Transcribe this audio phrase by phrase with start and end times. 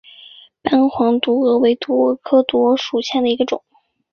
[0.63, 3.63] 顶斑黄毒蛾为毒蛾科黄毒蛾属下的一个种。